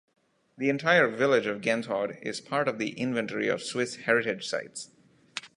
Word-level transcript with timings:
The 0.57 0.69
entire 0.69 1.07
village 1.07 1.45
of 1.45 1.61
Genthod 1.61 2.17
is 2.23 2.41
part 2.41 2.67
of 2.67 2.79
the 2.79 2.89
Inventory 2.99 3.47
of 3.47 3.61
Swiss 3.61 3.97
Heritage 3.97 4.47
Sites. 4.47 4.89